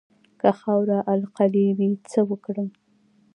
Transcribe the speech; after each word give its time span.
که 0.39 0.49
خاوره 0.59 0.97
القلي 1.13 1.67
وي 1.77 1.91
څه 2.11 2.19
وکړم؟ 2.29 2.69